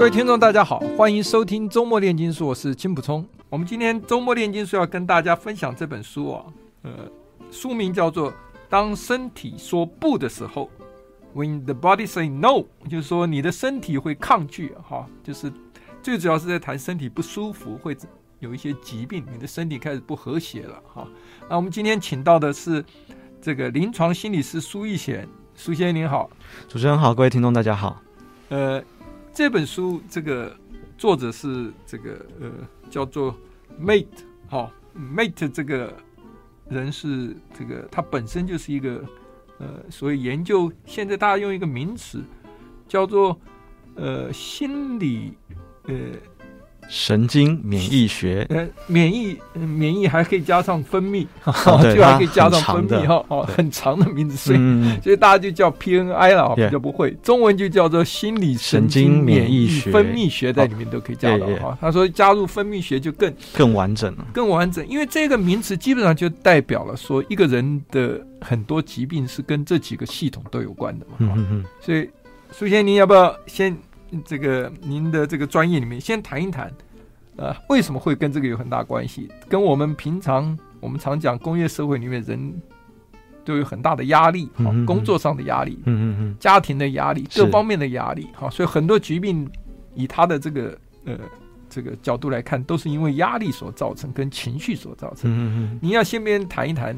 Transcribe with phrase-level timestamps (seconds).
[0.00, 3.22] 各位听众，大家好，欢迎收听周末炼金术，我是金普聪。
[3.50, 6.44] 我们今天周末炼金术要跟大家分享这本书啊，
[6.84, 6.90] 呃，
[7.50, 8.32] 书名叫做
[8.70, 10.70] 《当身体说不的时候》
[11.38, 15.52] ，When the body say no，就是说你的身体会抗拒哈，就是
[16.02, 17.94] 最主要是在谈身体不舒服，会
[18.38, 21.06] 有一些疾病，你的身体开始不和谐了哈。
[21.46, 22.82] 那我们今天请到的是
[23.42, 26.30] 这个临床心理师苏奕贤，苏先生您好，
[26.68, 28.00] 主持人好，各位听众大家好，
[28.48, 28.82] 呃。
[29.32, 30.56] 这本书这个
[30.98, 32.50] 作者是这个呃
[32.90, 33.34] 叫做
[33.80, 34.06] Mate
[34.48, 35.92] 哈 Mate 这个
[36.68, 39.04] 人是这个他本身就是一个
[39.58, 42.22] 呃所以研究，现在大家用一个名词
[42.88, 43.38] 叫做
[43.94, 45.36] 呃心理
[45.84, 45.94] 呃。
[46.92, 61.78] 神经免疫学，呃，免疫，免疫还可以加上分泌， 哦、就还可以加上分泌哈，哦，很长的名字，所以、嗯、所以大家就叫 PNI 了，比较不会，中文就叫做心理神经免疫学分泌学，在里面都可以加到哈。
[61.80, 71.14] 他说加入分泌学就更更完整了，更完整，因为这个名词基本上就代表了说一个人的很多疾病是跟这几个系统都有关的嘛。
[71.18, 72.10] 嗯嗯，所以
[72.50, 73.76] 苏先您要不要先？
[74.24, 76.72] 这个您的这个专业里面，先谈一谈，
[77.36, 79.30] 呃，为什么会跟这个有很大关系？
[79.48, 82.60] 跟我们平常我们常讲工业社会里面人
[83.44, 84.48] 都有很大的压力，
[84.86, 89.48] 工作上的压力，嗯嗯嗯，家庭的压力，各方面的压力，哈，所以很多疾病
[89.94, 91.16] 以他的这个呃
[91.68, 95.30] 这个角度来看，都是因为压力所造成，跟情绪所造成。
[95.30, 95.38] 嗯
[95.72, 96.96] 嗯，你要先边谈一谈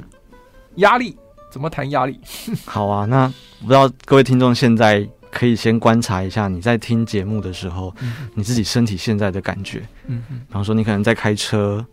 [0.77, 1.17] 压力，
[1.51, 2.19] 怎么谈压力？
[2.67, 3.29] 好啊，那
[3.61, 5.09] 不知道各位听众现在。
[5.33, 9.83] 可以先观察一下你在听节目的时候，嗯、你自己身体现在的感觉。
[10.07, 11.85] 嗯嗯，比方说你可能在开车，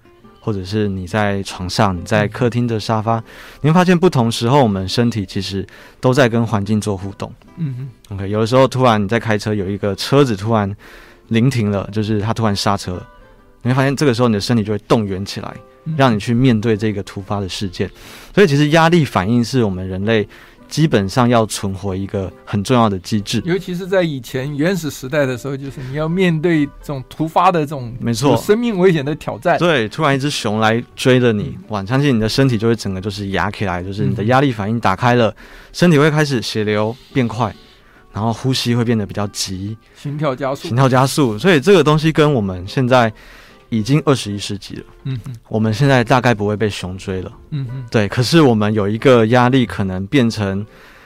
[0.41, 3.23] 或者是你在床上，你在客厅的沙发，
[3.61, 5.65] 你会发现不同时候我们身体其实
[6.01, 7.33] 都在跟环境做互动。
[7.55, 10.75] 嗯嗯，OK，有的时候突然你在开车，有一个车子突然
[11.29, 13.07] 临停了，就是它突然刹车了，
[13.61, 15.55] 你会发现这个时候你的身体就会动员起来，
[15.95, 17.89] 让你去面对这个突发的事件。
[18.35, 20.27] 所以其实压力反应是我们人类。
[20.69, 29.57] 基本上要存活一个很重要的机制，尤其是在以前原始时代的时候，就是你要面对这种突发的这种没错生命危险的挑战。
[29.57, 31.83] 对，突然一只熊来追着你，哇！
[31.83, 35.35] 相信你的身体就会整个就是压起来，就是你的压力反应打开了，
[35.73, 37.53] 身体会开始血流变快，
[38.13, 41.37] 然后呼吸会变得比较急，心跳加速，心跳加速。
[41.39, 43.11] 所以这个东西跟我们现在。
[43.69, 48.07] 已经二十一世纪了，嗯哼，我们现在大概不会被熊追了，嗯哼，对。
[48.07, 50.65] 可是我们有一个压力，可能变成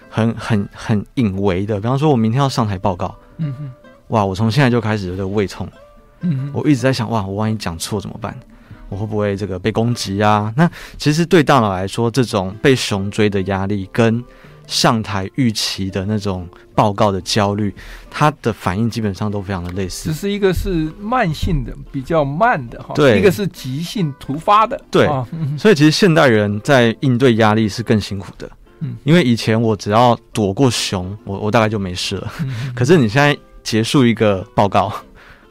[0.09, 1.79] 很很很隐微的。
[1.79, 3.69] 比方说，我明天要上台报告，嗯哼，
[4.07, 5.67] 哇，我从现在就开始有点胃痛，
[6.21, 8.37] 嗯哼，我一直在想，哇，我万一讲错怎么办？
[8.89, 10.53] 我会不会这个被攻击啊？
[10.55, 14.23] 那其实对大脑来说，这种被熊追的压力跟
[14.65, 17.73] 上台预期的那种报告的焦虑，
[18.09, 20.11] 他的反应基本上都非常的类似。
[20.11, 25.07] 只是一个是慢性的，比较慢的哈，对，一个是急性突发的，对。
[25.57, 32.31] 所以其实现代人在应对压力是更辛苦的，嗯，因为以前我只要躲过熊，我我大概就没事了。
[32.41, 34.91] 嗯，可是你现在结束一个报告，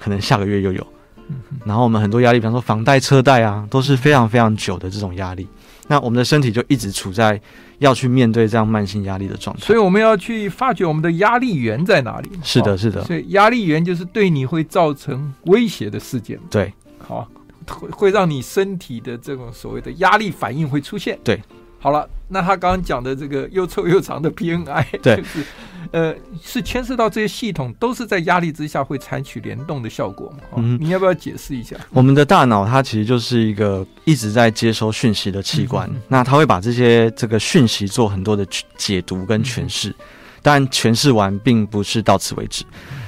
[0.00, 0.86] 可能下个月又有，
[1.28, 5.46] 嗯，然后我们很多压力，比方说房贷、车贷啊，都是非常非常久的这种压力。
[5.92, 7.38] 那我们的身体就一直处在
[7.78, 12.30] 要去面对这样慢性压力的状态，所以我们要去发掘我们的压力源在哪里。
[12.42, 13.04] 是的，是的。
[13.04, 16.40] 所以压力源就是对你会造成威胁的事件。
[16.50, 17.28] 对，好，
[17.68, 21.18] 会会让你身体的这种所谓的压力反应会出现。
[21.22, 21.38] 对。
[21.78, 25.44] 好了，那他刚刚讲的这个又臭又长的 PNI，对，就是
[25.90, 30.38] 呃，是牵涉到这些系统都是在压力之下会采取联动的效果嘛？
[30.56, 31.76] 嗯，你要不要解释一下？
[31.90, 38.46] 我们的大脑它其实就是一个一直在接收讯息的器官，嗯、那它会把这些这个讯息做很多的
[38.78, 39.94] 解读跟诠释，嗯、
[40.40, 42.64] 但诠释完并不是到此为止，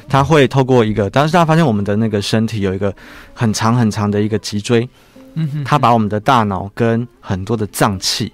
[0.07, 2.95] 它会透过一个，当时大家发现我们的那个身体有一个
[3.33, 4.87] 很长很长的一个脊椎，
[5.35, 8.31] 嗯，它把我们的大脑跟很多的脏器。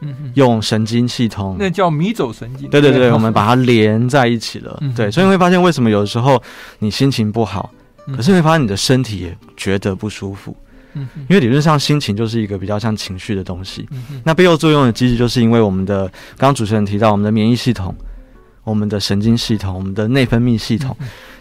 [0.00, 2.68] 嗯，用神经系统，那叫迷走神经。
[2.70, 4.78] 对对对， 我们把它连在一起了。
[4.80, 6.40] 嗯、对，所以你会发现为什么有的时候
[6.78, 7.72] 你心情不好，
[8.06, 10.56] 嗯、可是你会发现你的身体也觉得不舒服。
[10.94, 13.88] 嗯，因为理论上心情就是一个比较像情绪的东西。
[13.90, 16.06] 嗯，那背后作用的机制就是因为我们的
[16.36, 17.94] 刚刚主持人提到我们的免疫系统、
[18.64, 20.96] 我们的神经系统、我们的内分泌系统，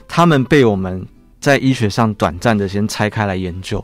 [0.08, 1.06] 他们被我们
[1.40, 3.84] 在医学上短暂的先拆开来研究。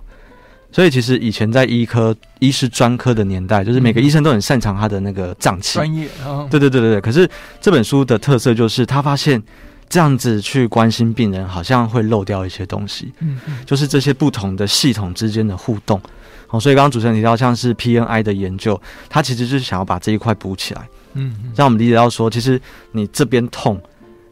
[0.74, 6.48] 所以其实以前在医科医师专科的年代，就是每个医生都很擅长他的那个脏器，专业啊。
[6.50, 7.00] 对对对对对。
[7.00, 7.30] 可是
[7.62, 9.42] 这本书的特色就是他发现
[9.88, 13.14] 这样子去关心病人，好像会漏掉一些东西。
[13.20, 13.58] 嗯嗯。
[13.68, 16.02] 就是这些不同的系统之间的互动。
[16.50, 20.82] 哦，所以刚刚主持人提到像是 PNI 的研究，他其实就是想要把这一块补起来。
[21.14, 21.52] 嗯嗯。
[21.56, 22.60] 让我们理解到说，其实
[22.94, 23.80] 你这边痛，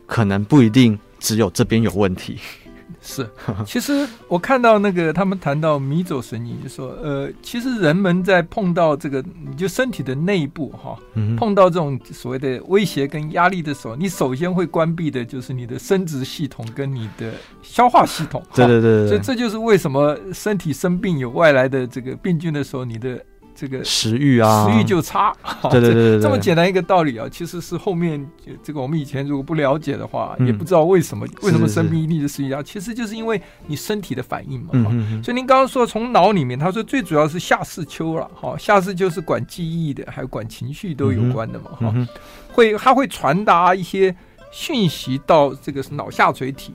[0.07, 2.39] 可能不一定只有这边有问题。
[3.01, 3.29] 是，
[3.65, 10.97] 其实我看到那个他们谈到迷走神经，就说呃，其实人们在碰到这个，你就身体的内部哈，
[11.38, 18.43] 碰到这种所谓的威胁跟压力的时候，你首先会关闭的就是你的生殖系统跟你的消化系统。
[18.53, 23.23] 对对对，对，所以这就是为什么身体生病有外来的这个病菌的时候，你的。
[23.61, 25.31] 这个食欲啊，食欲就差。
[25.69, 28.27] 对对对，对，对，这么简单一个道理啊，其实是后面
[28.63, 34.69] 这个我们以前如果不了解的话，嗯、也不知道为什么为什么生病一定是食欲啊，其实就是因为你身体的反应嘛。
[34.71, 42.07] 嗯嗯嗯，所以您刚刚说从脑里面，他说最主要是下视丘了，哈，下视丘是管记忆的，还有管情绪都有关的嘛，哈、嗯，
[42.51, 44.15] 会它会传达一些
[44.51, 46.73] 讯息到这个脑下垂体，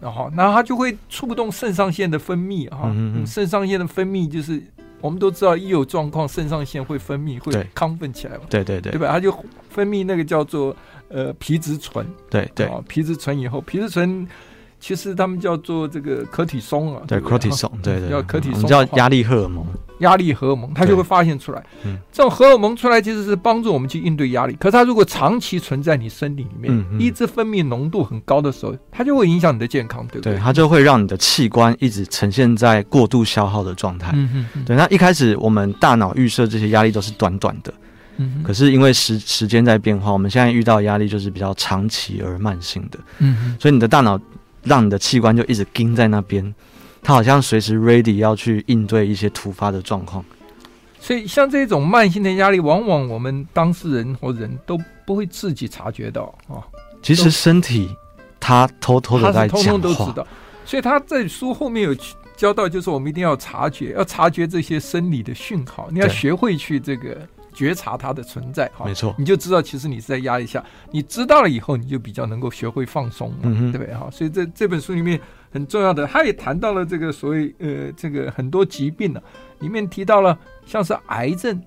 [0.00, 2.94] 然后然后它就会触动肾上腺的分泌，哈，
[3.24, 4.62] 肾上腺的分泌就是。
[5.00, 8.44] 我们都知道，一有状况，肾上腺会分泌，会亢奋起来嘛？
[8.50, 9.08] 对对对，对吧？
[9.10, 9.32] 它就
[9.68, 10.74] 分泌那个叫做
[11.08, 12.06] 呃皮质醇。
[12.30, 14.26] 对对，皮质醇以后，皮质醇。
[14.86, 19.66] 其实他们叫做这个可体松啊，对，可体松，对对，叫可体松，叫压力荷尔蒙，
[19.98, 21.60] 压力荷尔蒙，它就会发现出来。
[21.84, 24.54] 嗯，这种荷尔蒙出来其实是帮助我们去应对压力。
[24.60, 30.34] 可是它如果长期存在你身体里面，一直分泌浓度很高的时候，它就会影响你的健康，对不对？
[30.34, 34.12] 对，它就会让你的器官一直呈现在过度消耗的状态。
[34.14, 34.76] 嗯嗯，对。
[34.76, 37.74] 那一开始我们大脑预设这些压力都是短短的，
[38.18, 43.00] 嗯，可是因为时时间在变化，我们现在遇到压力就是比较长期而慢性的。
[43.18, 44.16] 嗯，所以你的大脑。
[44.66, 46.54] 让你的器官就一直盯在那边，
[47.02, 50.22] 它好像随时 ready 要去应对一些突发的状况。
[51.00, 54.76] 所以像这种慢性的压力，往往我们当事人或人都
[55.06, 56.60] 不会自己察觉到啊。
[57.00, 57.88] 其实身体
[58.40, 60.26] 它偷偷的在讲话，通通都知道。
[60.64, 61.94] 所以他在书后面有
[62.36, 67.16] 教到，就是我们一定要察觉，要察觉这些生理的讯号，你要学会去这个。
[67.56, 70.62] 觉察它的存在，哈，没错，你就知道其实你是在压力下。
[70.90, 73.94] 你知道了以后，你就比较能够学会放松，嗯，对不对？
[73.94, 75.18] 哈，所以这这本书里面
[75.50, 79.20] 很重要的，他也谈到了这个所谓呃，这个很多疾病呢，
[79.60, 81.58] 里面提到了像是癌症，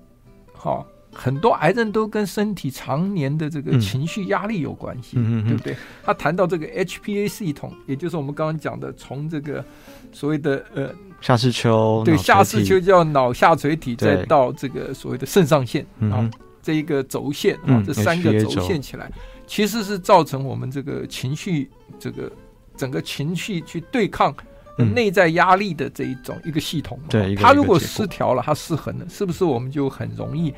[0.52, 5.76] 哈，很多癌症都跟身体常年的这个情绪压力有关系，嗯，对不对？
[6.02, 9.64] 他谈到这个 HPA 系统，也就是我们刚刚讲的，从这个
[10.12, 10.94] 所谓的呃。
[11.20, 16.30] 下视丘对，下视丘叫脑下垂体，再到这个所谓的肾上腺啊，
[16.62, 18.58] 这一个轴线啊、嗯，这三个轴。
[18.62, 19.12] 线起来、嗯，
[19.46, 21.68] 其实是造成我们这个情绪
[21.98, 22.32] 这个
[22.74, 24.34] 整个情绪去对抗
[24.94, 26.98] 内在压力的这一种一个系统。
[27.10, 30.54] 对，它如果失调了，它失衡了，是不是我们就很容易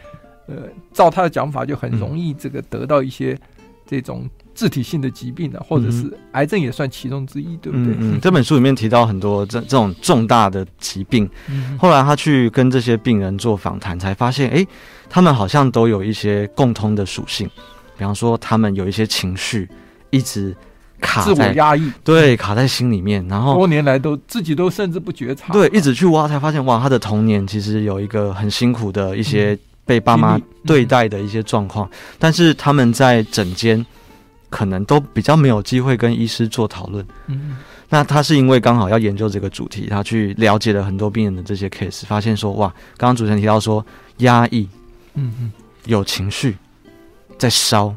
[0.47, 3.39] 呃，照他的讲法，就很容易这个得到一些
[3.87, 4.29] 这种。
[4.55, 7.94] 自体性的疾病呢、啊，或者是癌症也算其中之一，嗯、对不对？
[7.99, 14.65] 嗯，这本书里面提到很多这这种重大的疾病，嗯，后来他去跟这些病人做访谈，才发现，哎，
[15.09, 17.49] 他们好像都有一些共通的属性，
[17.97, 19.67] 比方说，他们有一些情绪
[20.11, 20.55] 一直
[21.00, 29.58] 卡在自我压抑，对，卡在心里面，然后多年来都自己都甚至不觉察，对，一直去挖，才发现，哇，他的童年其实有一个很辛苦的一些
[29.93, 33.84] 被爸妈对待的一些状况，嗯、但是他们在诊间。
[34.53, 37.03] 可能都比较没有机会跟医师做讨论。
[37.27, 37.56] 嗯，
[37.89, 42.69] 那他是因为刚好要研究这个主题，他去了解了很多病人的这些 case，发现说，哇，
[42.99, 43.82] 刚刚主持人提到说
[44.19, 44.69] 压抑，
[45.15, 45.53] 嗯嗯，
[45.87, 46.58] 有情绪
[47.39, 47.94] 在烧，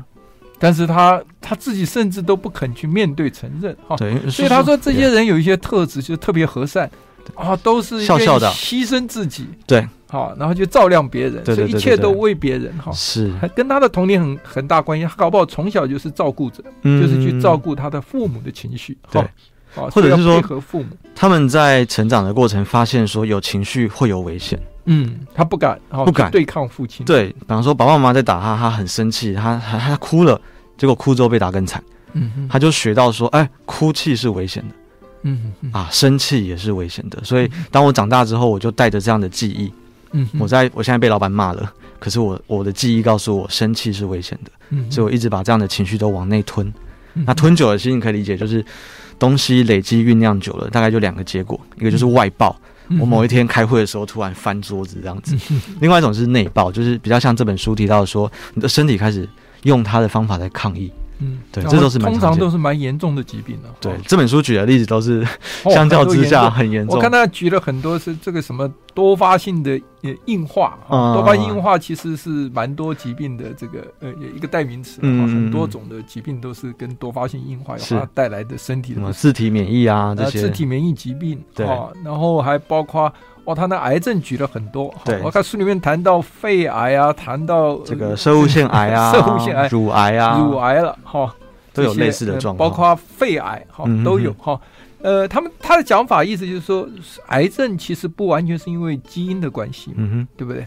[0.57, 3.75] 但是他他自己甚至都不肯去面对承认。
[3.85, 6.89] 哈，对，所以他说这些人有一些特质，就是特别和善。
[7.33, 19.27] 啊，都是笑笑的，牺牲自己，对，好，然后就照亮别人，对对对对对，所以一切都为别人，哈，是，跟他的童年很很大关系，他搞不好从小就是照顾者，就是去照顾他的父母的情绪，对，
[19.73, 30.39] 或者是说配合父母，他们在成长的过程发现说有情绪会有危险，嗯，他不敢，不敢对抗父亲，对，比方说爸爸妈妈在打他，他很生气，他他他哭了，
[30.77, 34.75] 结果哭之后被打更惨，嗯，他就学到说，哎，哭泣是危险的。
[35.61, 39.71] 嗯啊，生气也是危险的，所以当我长大之后，我就带着这样的记忆。
[40.11, 44.51] 嗯，我在我现在被老板骂了，可是我我的记忆告诉我，生气是危险的。
[44.69, 46.71] 嗯，所以我一直把这样的情绪都往内吞。
[47.25, 48.63] 那吞久了，其实你可以理解，就是
[49.17, 52.55] 东西累积酝酿久了，大概就两个结果，一个就是外爆，
[52.99, 55.35] 我某一天开会的时候突然翻桌子这样子；
[55.81, 59.27] 另外一种是内爆，就是比较像这本书提到的说，你的身体开始
[59.63, 60.91] 用它的方法在抗议。
[61.19, 63.69] 嗯，对，这都是通常都是蛮严重的疾病的。
[63.79, 65.25] 对，这本书举的例子都是
[65.71, 66.95] 相较之下很严重。
[66.95, 69.79] 我看他举了很多是这个什么多发性的
[70.25, 81.65] 硬化，多发性硬化其实是蛮多疾病的这个呃一个代名词，很多种的疾病都是跟多发性硬化它带来的身体的什么自体免疫啊这些，自体免疫疾病，对，
[82.03, 83.11] 然后还包括。
[83.45, 91.33] 哦，他那癌症举了很多，对，我看书里面谈到肺癌啊，谈到这个生物腺癌啊， 生物腺癌、乳癌啊，乳癌了，哈，
[91.73, 94.59] 都有类似的状况，包括肺癌，哈，都有哈。
[95.01, 96.89] 呃，他们他的讲法意思就是说，
[97.27, 100.65] 癌症其实不完全是因为基因的关系，嗯哼，对不对？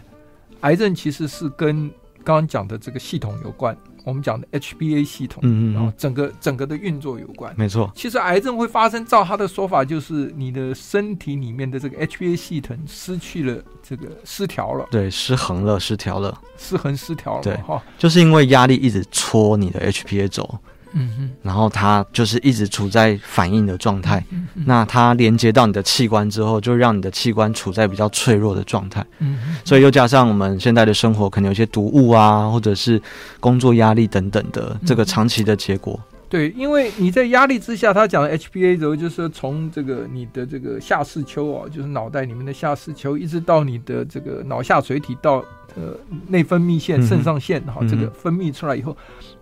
[0.61, 1.89] 癌症其实是跟
[2.23, 3.75] 刚刚讲的这个系统有关。
[4.03, 7.91] 我们讲的 HBA 系统，嗯嗯，然后整个整个的运作有关，没错。
[7.95, 20.59] 其实癌症会发生，照他的说法，就是你的身体里面的这个 HBA 系统失去了这个失调了，对，失衡了，失调了，失衡失调了，对，哈，就是因为压力一直戳你的 HBA 轴。
[20.93, 24.23] 嗯哼，然后它就是一直处在反应的状态，
[24.65, 29.05] 那它连接到你的器官之后，就让你的器官处在比较脆弱的状态。
[29.19, 33.01] 嗯哼，所以又加上我们现在的生活可能有些毒物啊，或者是
[33.39, 35.99] 工作压力等等的这个长期的结果。
[36.27, 45.43] 对，因为你在压力之下，他讲的 HPA 轴就是说从这个你的这个下视丘啊，就是脑袋里面的下视丘，一直到你的这个脑下垂体到
[45.75, 45.95] 呃
[46.27, 48.95] 内分泌腺、肾上腺哈，这个分泌出来以后。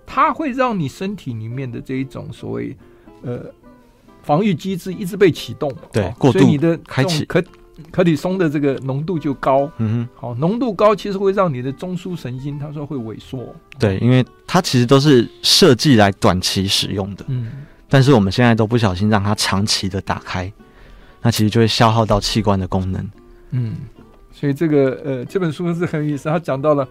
[0.10, 2.74] 它会让你身体里面的这一种所谓
[3.24, 3.42] 呃
[4.24, 7.26] 防御机制一直被启动，对，过度所以你的开启。
[7.26, 7.44] 可
[7.92, 17.52] 可体松的这个浓度就高，嗯哼，好，浓度高其实会让你的中枢神经，他说会萎缩，对，因为它其实都是设计来短期使用的，嗯，
[17.90, 20.52] 但是我们现在都不小心让它长期的打开，
[21.22, 23.08] 那其实就会消耗到器官的功能，
[23.52, 23.76] 嗯，
[24.38, 26.88] 所以这个呃这本书是很有意思，他讲到了。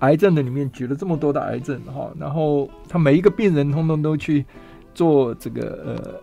[0.00, 4.44] 癌症的里面举了这么多的癌症哈，然后他每一个病人通通都去
[4.94, 6.20] 做这个呃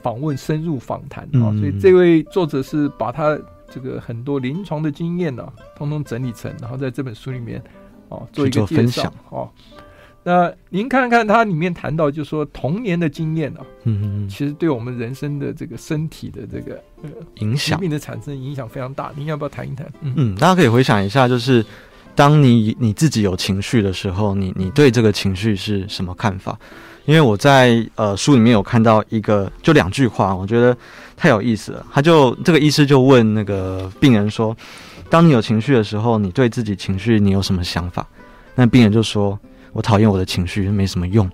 [0.00, 3.38] 访问、深入访谈啊，所以这位作者是把他
[3.68, 7.62] 这个很多临床的经验呢、啊，通通整理成，然后在这本书里面
[8.08, 9.50] 哦做一个介绍哦。
[10.22, 19.12] 那您看看他里面谈到，就是说童年的经验啊，嗯嗯，其实对我们人生的这个身体的这个呃影响、疾病的产生影响非常大。
[19.16, 19.86] 您要不要谈一谈？
[20.00, 21.64] 嗯，嗯，大家可以回想一下，就是。
[22.16, 26.58] 当你你自己有情绪的时候，你你对这个情绪是什么看法？
[27.06, 30.76] 因为我在呃书里面有看到一个就两句话，我觉得
[31.16, 31.86] 太有意思了。
[31.90, 34.54] 他就这个医师就问那个病人说
[35.08, 38.06] ：“当你有情绪的时候，你对自己情绪你有什么想法？”
[38.56, 39.38] 那病人就说
[39.72, 41.28] ：“我讨厌我的情绪，没什么用。”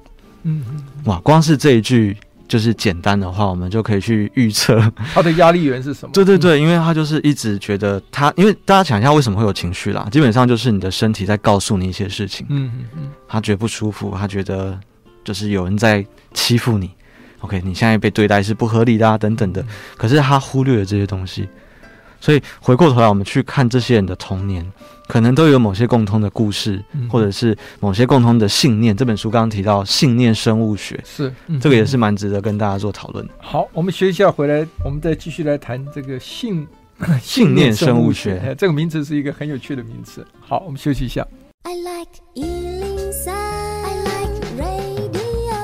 [0.45, 2.17] 嗯嗯，哇，光是这一句。
[2.49, 4.81] 就是简单的话，我们就可以去预测
[5.13, 6.11] 他的压力源是什么？
[6.15, 10.07] 对对对，因为他就是一直觉得他，因为大家想一下为什么会有情绪啦？
[10.13, 12.47] 基本上就是你的身体在告诉你一些事情。
[12.49, 14.79] 嗯嗯嗯，他觉得不舒服，他觉得
[15.25, 16.89] 就是有人在欺负你。
[17.41, 19.67] OK，你现在被对待是不合理的啊，等等的。
[19.97, 21.49] 可是他忽略了这些东西，
[22.21, 24.65] 所以回过头来，我们去看这些人的童年。
[25.07, 28.97] 可能都有某些共通的故事，嗯、或者是某些共通的信念。
[28.97, 33.27] 这本书刚刚提到信念生物学，是、嗯、这个也是蛮值得跟大家做讨论。
[33.39, 36.67] 好，我们学一下回来，我们再继续来谈这个信
[37.23, 38.43] 信念生物学。
[38.45, 40.27] 哎，这个名词是一个很有趣的名词。
[40.41, 41.27] 好，我们休息一下。
[41.63, 45.57] I like 103, I like radio。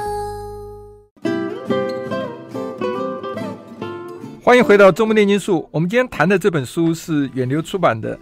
[4.42, 5.68] 欢迎回到中文炼金术。
[5.70, 8.18] 我们今天谈的这本书是远流出版的。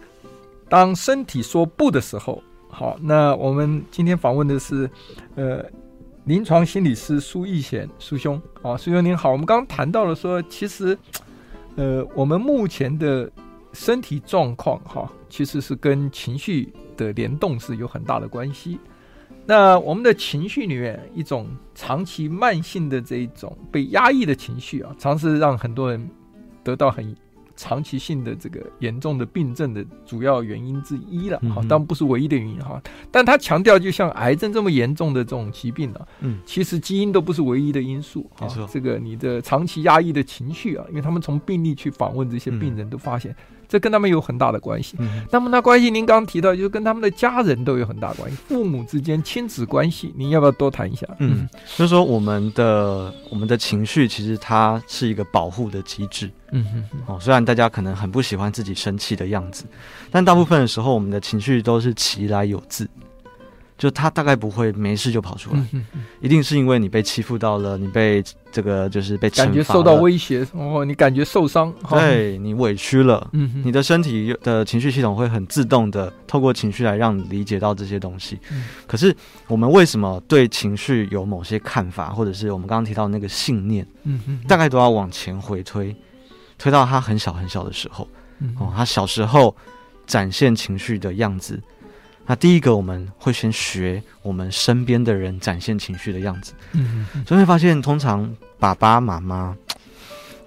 [0.70, 4.88] 当身体说不的时候，好，那我们今天访问的是，
[5.34, 5.64] 呃，
[6.26, 9.32] 临床心理师苏义贤苏兄，啊，苏兄您好。
[9.32, 10.96] 我们刚刚谈到了说，其实，
[11.74, 13.28] 呃，我们目前的
[13.72, 18.78] 身体状况，哈，其实是跟情绪的联动是有很大的关系。
[19.44, 26.08] 那我们的情绪里面，一种长期慢性的这一种被压抑的情绪啊，常是让很多人
[26.62, 27.12] 得到很。
[27.61, 32.83] 长期性的这个严重的病症的主要原因之一了，哈，当然不是唯一的原因哈。
[33.11, 38.49] 但他强调，就像癌症这么严重的这种疾病呢，嗯，其实基因都不是唯一的因素，啊。
[38.73, 43.37] 这个你的长期压抑的情绪啊，因为他们从病例去访问这些病人都发现。
[43.70, 44.96] 这跟他们有很大的关系。
[44.98, 51.06] 嗯，那么那关系，您刚刚提到，就是跟他们的家人都有很大关系，父母之间亲子关系，您要不要多谈一下？
[51.20, 56.28] 嗯，就是说我们的我们的情绪，其实它是一个保护的机制。
[56.50, 59.64] 嗯哼哼，哦，虽然大家可能很不喜欢自己生气的样子，
[60.10, 62.88] 但大部分的时候，我们的情绪都是其来有自。
[63.80, 65.64] 就他大概不会没事就跑出来，
[66.20, 68.22] 一定是因为你被欺负到了，你被
[68.52, 73.30] 这个就是被感觉受到威胁，哦，你感觉受伤，对你委屈了，
[73.64, 78.38] 你的身体的情绪系统会很自动的透过情绪来让你理解到这些东西。
[78.52, 85.96] 嗯、可是我们为什么对情绪有某些看法，或者是我们刚刚提到的那个信念，嗯嗯、大概都要往前回推，
[86.58, 88.06] 推到他很小很小的时候，
[88.40, 89.56] 嗯、哦，他小时候
[90.06, 91.58] 展现情绪的样子。
[92.30, 96.52] 那第一个，我们会先学我们身边的人展现情绪的样子，
[97.26, 99.52] 所以会发现，通常爸爸妈妈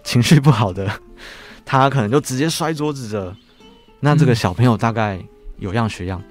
[0.02, 0.90] 情绪不好的，
[1.66, 3.36] 他可能就直接摔桌子的。
[4.00, 5.20] 那这个小朋友大概
[5.58, 6.24] 有样学样，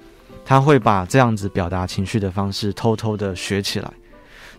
[0.43, 3.93] 他会把这样子表达情绪的方式偷偷的学起来，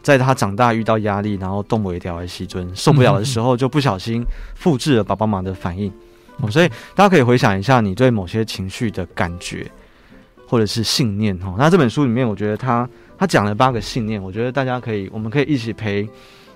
[0.00, 4.24] 在他长大遇到压力，然后动不了的时阵，受不了的时候，就不小心
[4.54, 5.92] 复制了爸爸妈妈的反应。
[6.52, 9.68] 所以大家可以回想一下，你对某些情绪的感觉。
[10.46, 16.08] 或者是信念哈，那这本书里面，我觉得他他讲了八个信念，我觉得大家可以，我们可以一起陪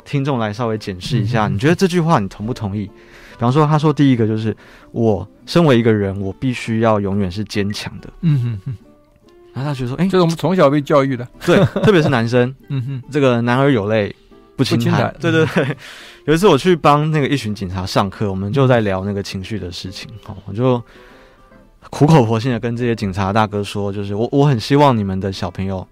[0.04, 2.86] 听众来稍微检视一下，你觉得这句话你同不同意？
[2.86, 4.56] 比方说，他说第一个就是
[4.92, 8.10] 我身为一个人，我必须要永远是坚强的。
[8.20, 8.76] 嗯哼哼。
[9.54, 14.14] 然后他觉得说，哎，这是我们从小被教育的，对， 特别是男生，嗯哼，这个男儿有泪
[14.56, 15.14] 不轻弹。
[15.20, 15.76] 对对对。
[16.26, 20.82] 有一次我去帮那个一群警察上课，我们就在聊那个情绪的事情，哦，我就。
[21.90, 25.86] 苦口婆心的跟这些警察大哥说，就是我我很希望你们的小朋友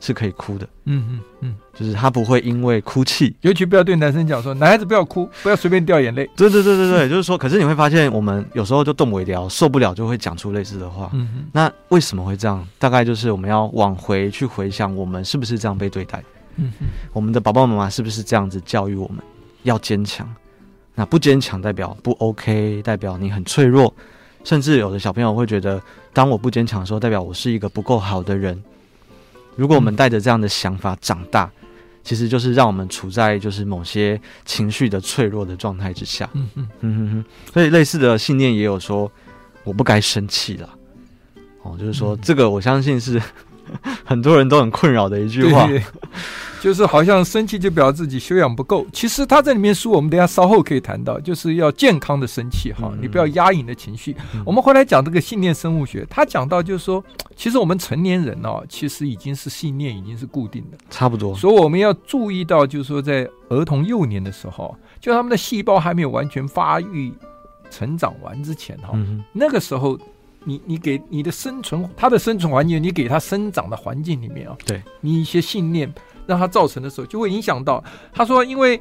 [0.00, 6.28] 是可以哭的，嗯嗯嗯，就是他不会因为哭泣，尤其不要对男生讲说，男孩子不要哭，不要随便掉眼泪。
[6.36, 11.10] 对对对对对， 就是说，可是你会发现，我们有时候就动不了，受不了就会讲出类似的话。
[11.14, 12.66] 嗯哼，那为什么会这样？
[12.78, 16.22] 大概就是我们要往回去回想，我们是不是这样被对待？
[16.56, 19.18] 嗯哼，我们的爸爸妈妈是不是这样子教育我们？
[19.62, 20.28] 要坚强，
[20.94, 23.92] 那不坚强代表不 OK，代表你很脆弱。
[24.44, 25.82] 甚至有的小朋友会觉得，
[26.12, 28.62] 当我不坚强的时候，代表我是一个不够好的人。
[29.56, 31.50] 如果我们带着这样的想法长大，
[32.02, 36.28] 其实就是让我们处在就是某些情绪的脆弱的状态之下。
[36.34, 39.10] 嗯嗯嗯嗯，所以类似的信念也有说，
[39.64, 40.68] 我不该生气了。
[41.62, 43.18] 哦，就是说这个，我相信是
[44.04, 45.66] 很多人都很困扰的一句话。
[46.64, 54.16] 就是好像生气就表示自己修养不够，其实他在里面说，我们等下稍后可以谈到，就是要健康的生气哈，你不要压抑你的情绪。
[54.32, 57.04] 嗯、我们回来讲这个信念生物学，他讲到就是说，
[57.36, 61.34] 其实我们成年人哦，其实已经是信念已经是固定的，差不多。
[61.36, 67.12] 所以我们要注意到，就是说在儿童幼年的时候，就他们的细胞还没有完全发育
[67.70, 68.98] 成长完之前哈，
[69.34, 69.98] 那个时候
[70.44, 75.92] 你你给你的生存，它的生存环境，你给它生长的环境里面啊，对你一些信念。
[76.26, 78.80] 让它造成的时候，就会影响到他说，因为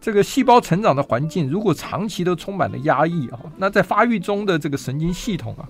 [0.00, 5.66] 这个细胞成长的环境如果长期都充满了压抑啊，那在发育中的这个神经系统啊，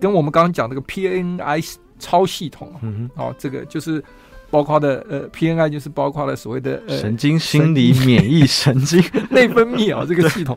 [0.00, 4.02] 跟我们刚刚讲这个 PNI 超系统啊，嗯哼，哦，这个就是
[4.50, 10.56] 包括的呃 PNI 就是包括了所谓的、呃、神经心理免疫神经 内分泌啊这个系统，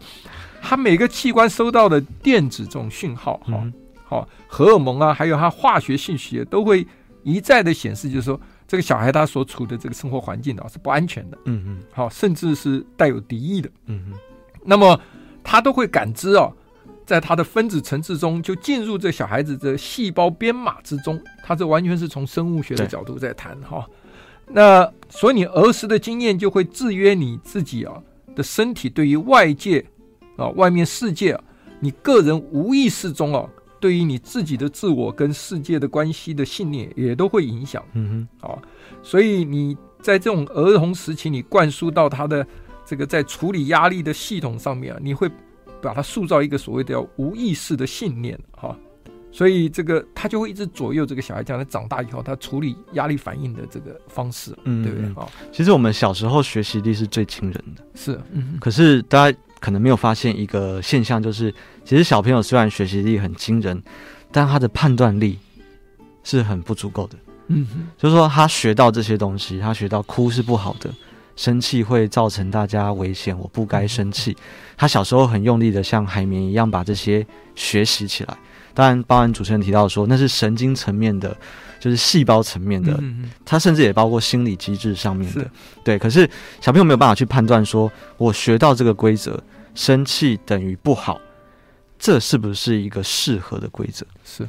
[0.62, 3.62] 它每个器官收到的电子这种讯号，哈，
[4.08, 6.88] 好荷尔蒙啊，还有它化学信息都会
[7.24, 8.39] 一再的显示，就是说。
[8.70, 14.13] 这个小孩他所处的这个生活环境啊是不安全的，嗯嗯，好，甚至是带有敌意的，嗯嗯，
[14.62, 15.00] 那么
[15.41, 16.52] 他都会感知哦，
[17.06, 23.88] 在他的分子层次中就进入这小孩子的细胞编码之中，他这完全是从生物学的角度在谈哈。
[24.48, 27.93] 那所以你儿时的经验就会制约你自己啊
[28.36, 29.80] 的身体对于外界
[30.36, 31.41] 啊外面世界啊，
[31.80, 33.50] 你个人无意识中啊。
[33.80, 38.58] 对于你自己的自我跟世界的关系的信念也都会影响，嗯哼，啊，
[39.04, 42.46] 所以你在这种儿童时期，你灌输到他的
[42.86, 45.30] 这个在处理压力的系统上面啊，你会
[45.82, 48.76] 把他塑造一个所谓的叫无意识的信念，哈，
[49.32, 55.24] 所以这个他就会一直左右这个小孩，将来长大以后他处理压力反应的这个方式，嗯，对不对？
[55.24, 59.38] 啊，其实我们小时候学习力是最惊人的，是，嗯，可是大家。
[59.60, 63.82] 可能没有发现一个现象，就是其实小朋友虽然学习力很惊人，
[64.32, 65.38] 但他的判断力
[66.24, 67.15] 是很不足够的。
[67.48, 70.89] 嗯哼，就是说他学到这些东西，他学到哭是不好的，
[71.36, 74.36] 生气会造成大家危险，我不该生气。
[74.76, 78.38] 他小时候很用力的像海绵一样把这些学习起来。
[78.74, 81.36] 当然，包含主持人提到说，那是神经层面的。
[81.80, 83.00] 就是细胞层面的，
[83.46, 85.50] 它甚至也包括心理机制上面的，
[85.84, 85.98] 对。
[85.98, 89.40] 可是小朋友没有办法去判断，说我学到这个规则，
[89.76, 91.20] 生气等于不好，
[92.00, 94.06] 这是不是一个适合的规则？
[94.26, 94.48] 是，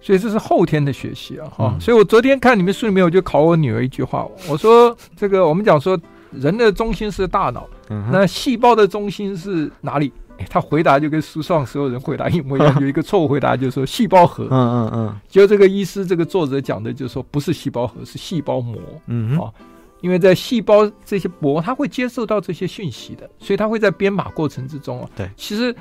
[0.00, 1.80] 所以这是后天的学习啊，哈、嗯。
[1.80, 5.98] 所以我昨天看你们书里面，我就考我女儿一句话，我说这个我们讲说
[6.30, 10.12] 人的中心是大脑，嗯、那细胞的中心是哪里？
[10.42, 14.44] 哎，他回答就跟书上所有人回答一模一样， 有一个错误回答，就是说细胞核。
[14.44, 18.78] 嗯嗯嗯，就这个医师这个作者讲的，就是说不是细胞核，是细胞膜。
[19.06, 19.52] 嗯啊，
[20.00, 25.08] 因为在细胞这些膜，它会接受到这些讯息的，所以它会在编码过程之中啊。
[25.16, 25.74] 对，其实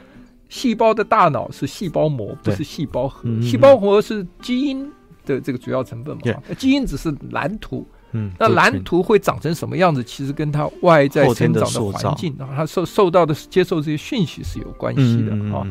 [0.49, 3.29] 细胞的大脑是细胞膜，不是细胞核。
[3.41, 4.91] 细胞核是基因
[5.25, 6.21] 的这个主要成分嘛，
[6.57, 7.87] 基因只是蓝图。
[8.13, 10.03] 嗯，那蓝图会长成什么样子？
[10.03, 15.65] 其实跟它外在生长的环境啊，它受受到的接受这些讯息是有关系的啊。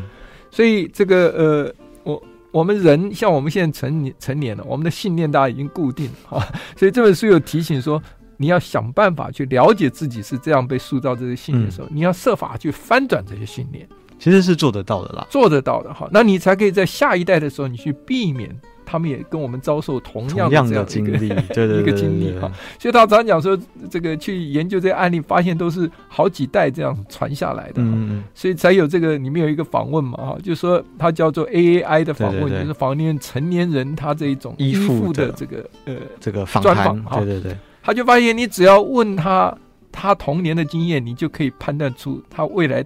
[0.51, 6.47] 所以这个呃，我我们人像我们现在成年成年了，我们的信念大家已经固定了啊。
[6.77, 8.03] 所以这本书有提醒说，
[8.37, 13.89] 你要想办法去了解自己是这样被塑造这些信念的时候，你要设法去翻转这些信念。
[14.19, 16.07] 其实是做得到的啦，做得到的哈。
[16.13, 18.55] 那你才可以在下一代的时候，你去避免。
[18.91, 22.51] 他们也跟我们遭受同样的这样的 经历，对对对，一个经历哈。
[22.77, 23.57] 所以他常讲说，
[23.89, 27.75] 这个去研究这个案例，发现都是好几代这样传下来的。
[27.77, 37.19] 嗯，所以才有这个里面有一个访问嘛哈，就说他叫做 AAI 的访问，就是访问成年人他这一种依附的这个呃这个专访哈。
[37.19, 39.57] 对对对，他就发现你只要问他
[39.93, 42.85] 他童年的经验，你就可以判断出他未来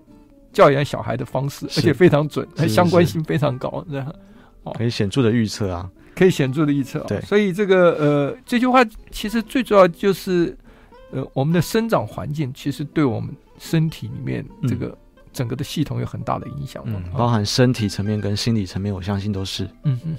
[0.53, 4.05] 教养小孩的方式，而且非常准，相关性非常高，这
[4.71, 4.79] 样。
[4.79, 7.01] 可以显著的预测啊，可以显著的预测。
[7.01, 10.57] 对，所以这个呃，这句话其实最主要就是，
[11.13, 14.97] 呃，我们的生长环境其实对我们身体里面这个
[15.33, 16.83] 整个的系统有很大的影响。
[16.87, 19.65] 嗯，包含身体层面跟心理层面，我相信都是。
[19.85, 20.17] 嗯嗯，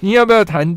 [0.00, 0.76] 你要不要谈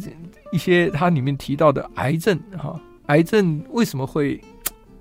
[0.51, 2.39] 一些它里面提到的癌症？
[2.57, 4.41] 哈，癌症为什么会？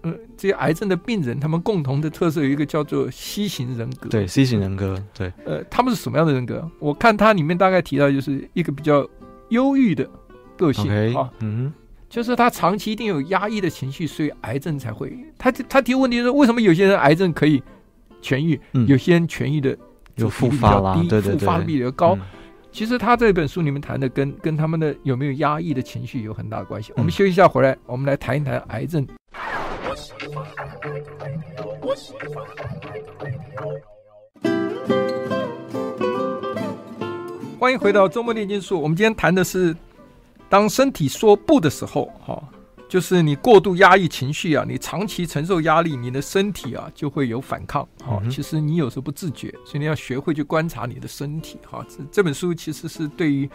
[0.04, 4.08] 呃，这些癌症的病人，他们共同的特色有一个叫做 C 型人格。
[4.08, 5.32] 对，C 型人格，对。
[5.44, 6.70] 呃，他们是什么样的人格？
[6.78, 9.08] 我看它里面大概提到，就是一个比较
[9.48, 10.08] 忧郁的
[10.56, 11.30] 个性啊。
[11.40, 11.72] 嗯，
[12.08, 15.12] 就是他长期一定有压抑的情绪，所以癌症才会。
[15.38, 17.62] 他他提问题是，为什么有些人癌症可以
[18.22, 19.76] 痊愈，嗯、有些人痊愈的
[20.16, 22.14] 就复发啦，对对对，复发的比较高。
[22.14, 22.20] 嗯、
[22.70, 26.92] 其实他这本书里面谈的跟跟他们的有没有压抑的情绪有很大的关系。
[26.92, 29.06] 嗯、我们休息一下，回来我们来谈一谈癌症。
[37.58, 38.80] 欢迎回到周末炼金术。
[38.80, 39.76] 我们今天谈的是，
[40.48, 42.42] 当身体说不的时候，哈，
[42.88, 47.88] 就是你过度压抑情绪啊，你长期承受压力，你的身体啊就会有反抗。
[48.04, 51.58] 哈，其实你有时候不自觉，所以你要学会去观察你的身体。
[51.70, 53.48] 哈，这这本书其实是对于，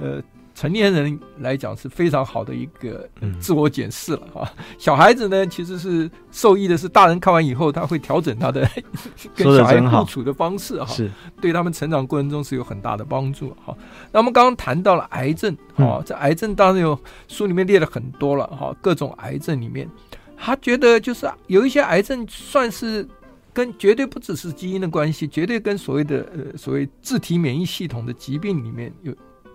[0.00, 0.22] 呃。
[0.54, 3.08] 成年人来讲是非常好的一个
[3.40, 8.68] 自我检视了哈，嗯、小孩子呢其实是受益的是大人看完以后他会调整他的
[9.34, 11.10] 跟小孩相处的方式哈，是。
[11.40, 13.76] 对他们成长过程中是有很大的帮助哈。
[14.12, 19.88] 那我们刚刚谈到了癌症哈，这癌症当然有书里面列了很多了哈，各种癌症里面，
[20.36, 23.08] 他觉得就是有一些癌症算是
[23.52, 29.12] 跟绝对不只是基因的关系，绝对跟所谓的呃所谓自体免疫系统的疾病里面有。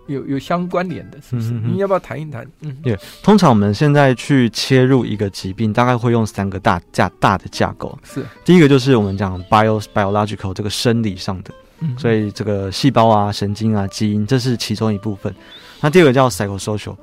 [0.08, 1.50] 有有相关联的，是不是？
[1.52, 2.44] 嗯、你要不要谈一谈？
[2.62, 2.98] 嗯，对。
[3.22, 7.96] 通常我们现在去切入一个疾病，大概会用三个大架大的架构。
[8.02, 15.32] 是，第一个就是我们讲 bio biological 这个生理上的，嗯、所以这个细胞啊、神经啊、基因，这是其中一部分。
[15.80, 16.96] 那第二个叫 psychosocial。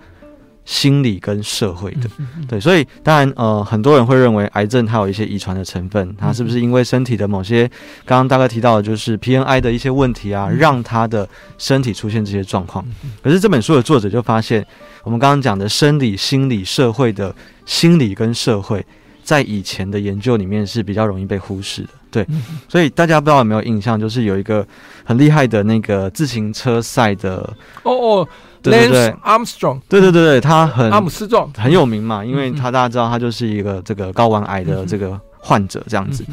[0.65, 2.09] 心理跟社会的，
[2.47, 7.69] 对，所以当然，呃，很多人会认为癌症它有一些遗传的成分，它是不是因为身体的某些，
[8.03, 12.83] 刚刚大概提到的，就是 PNI 的一些问题啊，让他的身体出现这些状况。
[13.21, 14.65] 可是这本书的作者就发现，
[15.03, 17.33] 我们刚刚讲的生理、心理、社会的
[17.67, 18.83] 心理跟社会，
[19.23, 22.27] 在以前的研究里面是比较容易被忽视的，对，
[22.67, 24.67] 所以大家不知道有没有印象，就是有一个
[25.03, 28.27] 很厉害的那个自行车赛的，哦哦。
[28.71, 31.51] 对对对，Armstrong，对对对对，他很阿姆斯壮。
[31.53, 36.25] 很有名嘛，因为他大家知道他就是一个这个睾丸癌的这个患者这样子，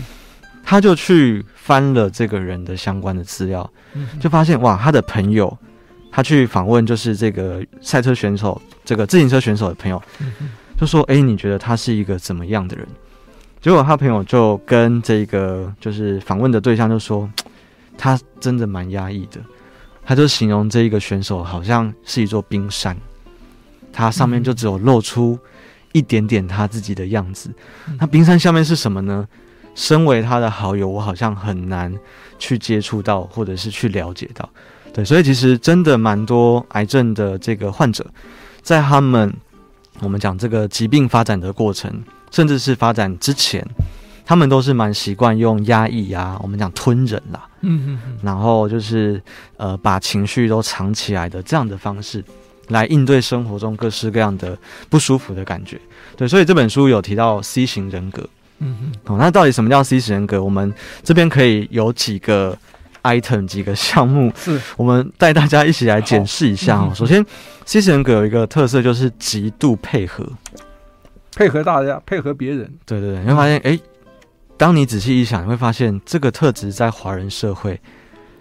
[0.64, 3.68] 他就去翻了这个人的相关的资料，
[4.21, 5.57] 就发现哇，他的朋友，
[6.11, 10.03] 他去访问就是这个赛车选手，这个自行车选手的朋友，
[10.79, 12.87] 就说，哎，你觉得他是一个怎么样的人？
[13.61, 17.31] 结果他朋友就跟这个就是访问的对象就说，
[17.97, 19.40] 他真的蛮压抑的。
[20.05, 22.97] 他就形容这一个选手好像是一座冰山，
[23.93, 25.38] 它上面就只有露出
[25.93, 27.51] 一点点他自己的样子。
[27.99, 29.27] 那冰山下面是什么呢？
[29.75, 31.95] 身为他的好友，我好像很难
[32.38, 34.49] 去接触到，或者是去了解到。
[34.93, 38.05] 对，所以其实真的蛮多癌症的这个患者，
[38.61, 39.33] 在他们
[40.01, 43.67] 我们讲这个疾病发展的过程，甚至是发展之前。
[44.24, 49.20] 他们都是蛮习惯用压抑啊，我们讲吞忍啦，嗯嗯嗯，然后就是
[49.56, 52.24] 呃把情绪都藏起来的这样的方式，
[52.68, 54.56] 来应对生活中各式各样的
[54.88, 55.80] 不舒服的感觉。
[56.16, 58.22] 对，所以这本书有提到 C 型人格，
[58.58, 58.92] 嗯嗯。
[59.06, 60.42] 哦，那到底什么叫 C 型人格？
[60.42, 62.56] 我们这边可以有几个
[63.02, 66.88] item 几个项目，是我们带大家一起来检视一下哦。
[66.90, 67.24] 嗯、首先
[67.64, 70.24] ，C 型人格有一个特色就是极度配合，
[71.35, 72.72] 配合大家，配合别人。
[72.87, 73.80] 对对对，你会发现，哎、欸，
[74.62, 77.81] 当你仔细一想，你会发现这个特质在华人社会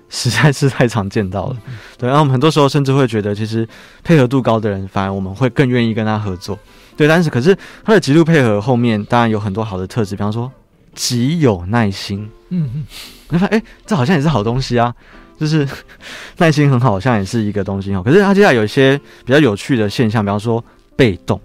[0.08, 1.58] 实在是太常见到了。
[1.66, 3.68] 嗯、对，然后我们很多时候甚至会觉得，其实
[4.04, 6.60] 配合度高的人，反而我们会更愿意跟他合作。
[6.96, 10.52] 对，但是可是他的极度配合后面，当然有很多好的特质，比方说
[10.94, 12.30] 极有耐心。
[12.50, 12.86] 嗯嗯。
[13.30, 14.94] 你发现，哎，这好像也是好东西啊，
[15.40, 15.68] 就是
[16.38, 18.04] 耐心很好，好像也是一个东西哦。
[18.06, 20.64] 可是他接下来有一些比较有趣的现象，比方说
[20.96, 21.42] 被动，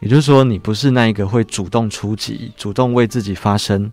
[0.00, 3.90] 也就是说你不是那一个会主动出击、主动为自己发声。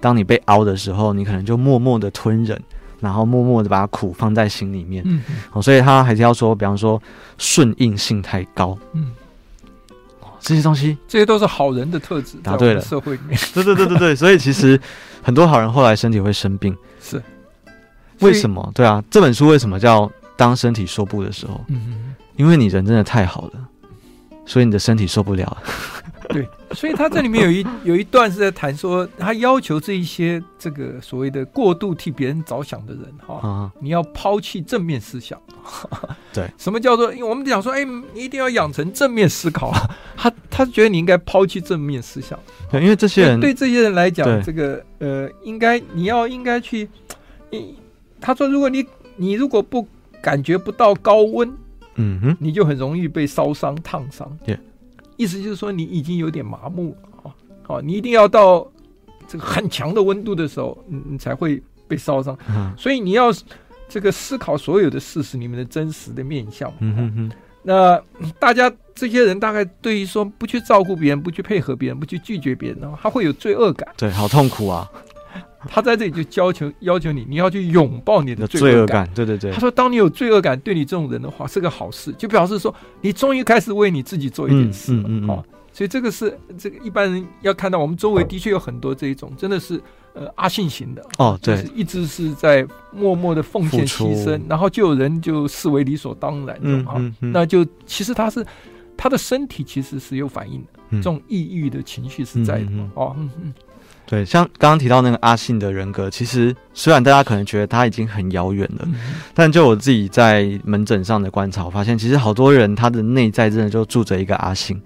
[0.00, 2.60] 当你被凹的时候，你可能就默默的吞忍，
[3.00, 5.02] 然后默默的把苦放在心里面。
[5.06, 5.20] 嗯，
[5.52, 7.02] 哦，所以他还是要说，比方说
[7.36, 8.78] 顺应性太高。
[8.92, 9.12] 嗯。
[10.40, 12.38] 这些东西，这些都是好人的特质。
[12.44, 14.80] 答对了，社会里面， 对对对对对，所以其实
[15.20, 17.20] 很多好人后来身体会生病，是
[18.20, 18.70] 为什么？
[18.72, 21.60] 对啊，这本书为什么叫当身体说不的时候？
[21.66, 23.68] 嗯嗯，因为你人真的太好了，
[24.48, 25.56] 所以你的身体受不了。
[26.30, 35.40] 对，所以他这里面有一有一段是在谈说，他要求这一些这个所谓的过度替别人着想的人哈，嗯、你要抛弃正面思想。
[36.34, 37.10] 对，什么叫做？
[37.14, 37.82] 因为我们讲说，哎，
[38.12, 39.72] 你一定要养成正面思考。
[40.16, 42.38] 他他觉得你应该抛弃正面思想。
[42.70, 46.88] 对，因为这些人对这些人来讲，这个呃，应该你要应该去。
[47.50, 47.78] 你
[48.20, 48.84] 他说，如果你
[49.16, 49.88] 你如果不
[50.20, 51.50] 感觉不到高温，
[51.98, 54.38] 嗯哼，你就很容易被烧伤、烫伤。
[54.44, 54.58] 对。
[55.16, 57.34] 意思就是说，你已经有点麻木了啊！
[57.64, 58.66] 好，你一定要到
[59.26, 62.38] 这个很强的温度的时候，你你才会被烧伤。
[62.48, 63.30] 嗯、所以你要
[63.88, 66.72] 这个思考所有的事实里面的真实的面相。
[66.78, 67.32] 嗯哼哼。
[67.64, 68.00] 那
[68.38, 73.88] 大家这些人大概对于说不去照顾别人、不去配合别人、不去拒绝别人，他会有罪恶感。
[73.96, 74.88] 对，好痛苦啊！
[75.68, 79.04] 他在这里就要求要求你，你要去拥抱你的罪恶感。
[79.04, 85.02] 感对对对，他说，当你有罪恶感，对你这种人的话是个好事，就表示说你终于开始为你自己做一点事了。
[85.02, 89.80] 嗯嗯，嗯，嗯所以这个是这个一般人要看到，我们周围的确有很多这一种，真的是
[90.14, 96.58] 呃阿信型的哦，对，一直是在默默的奉献牺牲，然后就有人就视为理所当然，
[97.20, 98.44] 那就其实他是
[98.96, 103.54] 他的身体其实是有反应的，嗯、这种抑郁的情绪是在的、哦，嗯嗯。
[104.10, 108.94] 对，像刚刚提到那个阿信的人格，其实虽然大家可能觉得他已经很遥远了，嗯、
[109.34, 114.80] 但就我自己在门诊上的观察，我发现其实好多人他的内在真的就住着一个阿信，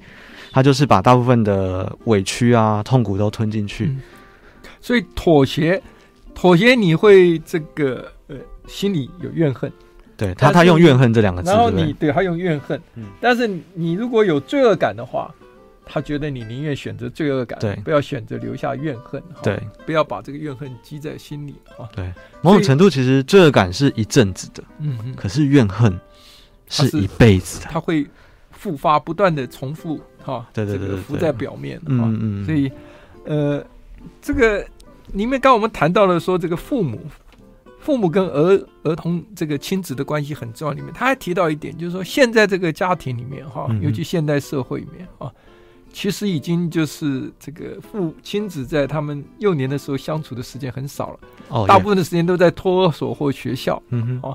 [0.50, 4.00] 他就是把大部分的委屈啊、痛苦都吞进去，嗯、
[4.80, 5.80] 所以妥协，
[6.34, 8.34] 妥协你会这个呃
[8.66, 9.70] 心里有怨恨，
[10.16, 15.32] 对他他用怨恨这两个字，然后你对他用怨恨，嗯、但是你如果有罪恶感的话。
[15.84, 21.88] 他觉得你宁愿选择罪恶感，对，不要选择留下怨恨，对，不要把这个怨恨积在心里啊。
[21.94, 25.98] 对，某种程度其实罪恶感是一阵子的，嗯哼，可是怨恨
[26.68, 28.06] 是一辈子的，它会
[28.52, 32.70] 复发，不断的重复，哈，对对对，浮在表面，嗯嗯，所以，
[33.24, 33.62] 呃，
[34.20, 34.64] 这个
[35.12, 37.00] 里面刚刚我们谈到了说，这个父母，
[37.80, 40.72] 父母跟儿儿童这个亲子的关系很重要。
[40.72, 45.30] 里面他还提到一点，就是说现在这个家庭里面，哈，尤其现代社会里面，啊。
[45.92, 54.34] 其实已经就是这个父亲子在他们幼年的时候相处的时间很少了，哦，大部分的时间都在托儿所或学校，嗯哼，啊，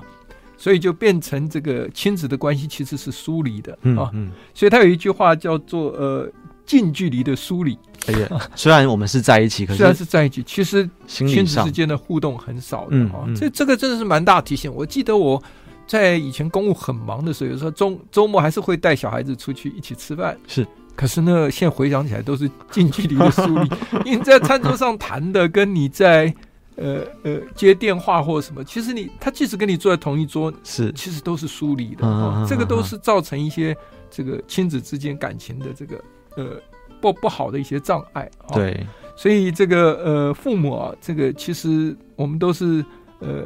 [0.56, 4.10] 所以就变成这个亲子的关系其实是疏离的，嗯、啊，
[4.54, 6.30] 所以他有一句话叫做呃
[6.64, 7.76] 近距离的疏离。
[8.06, 13.26] 哎呀，虽然我们是在一起，可是虽然是在一起，其实亲子之间的互动很少的啊。
[13.36, 14.72] 这这个真的是蛮大提醒。
[14.72, 15.42] 我记得我
[15.86, 20.66] 在以前公务很忙的时候，有时候周周末还是会带小孩子出去一起吃饭，是。
[20.98, 23.70] 可是呢，现在回想起来都是近距离的疏离，
[24.04, 26.34] 因为在餐桌上谈的，跟你在
[26.74, 33.76] 呃呃接电话或什么，其实你他即使跟你坐在同一桌，是其实都是疏离的，哦，这个都是造成一些
[34.10, 36.02] 这个亲子之间感情的这个
[36.36, 36.60] 呃
[37.00, 38.28] 不不好的一些障碍。
[38.48, 38.84] 哦，对，
[39.14, 42.84] 所以这个呃父母啊，这个其实我们都是
[43.20, 43.44] 呃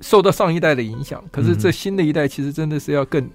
[0.00, 3.28] 受到上一代的影响，可是这新的一代其实真的是要更。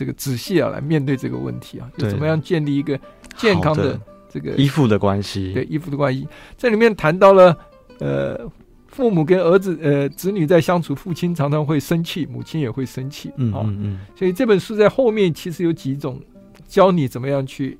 [0.00, 2.98] 这个仔细啊，来面对这个问题啊，就怎么样建立一个
[3.36, 4.00] 健康的
[4.32, 5.52] 这个依附的关系？
[5.52, 6.26] 对，依附的关系。
[6.56, 7.54] 这里面谈到了，
[7.98, 8.50] 呃，
[8.86, 13.30] 父母跟儿子、呃，子女在相处，父亲常常会生气，母亲也会生气。
[13.36, 14.00] 嗯嗯嗯。
[14.16, 16.18] 所以这本书在后面其实有几种
[16.66, 17.78] 教你怎么样去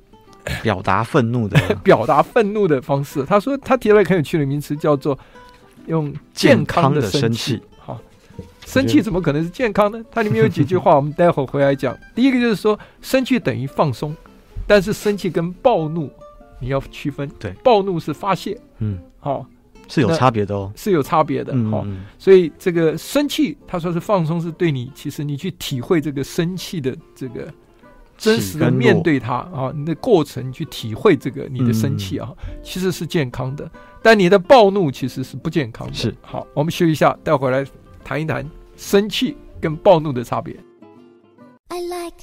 [0.63, 3.25] 表达愤怒的 表达愤怒的方式。
[3.25, 5.19] 他说他提了一个很有趣的名词，叫做
[5.87, 7.59] 用健康的生气。
[8.71, 10.01] 生气怎么可能是健康呢？
[10.13, 11.99] 它里面有几句话，我们待会儿回来讲。
[12.15, 14.15] 第一个就是说，生气等于放松，
[14.65, 16.09] 但是生气跟暴怒
[16.61, 17.29] 你要区分。
[17.37, 19.45] 对，暴怒是发泄，嗯，好，
[19.89, 27.53] 是有差别的哦，是有差别的，好、嗯，所以这个生气，他说是放松，是对你，其实你去体会这个生气的这个
[28.17, 33.69] 真实的面对它啊，你的过程去体会这个你的生气啊，嗯、其实是健康的，
[34.01, 35.93] 但你的暴怒其实是不健康的。
[35.93, 37.67] 是，好，我们休息一下，待会儿来
[38.05, 38.49] 谈一谈
[38.81, 40.59] 生气跟暴怒的差别。
[41.69, 42.17] I like